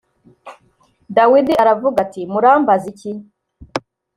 [1.17, 3.11] dawidi aravuga ati murambaza iki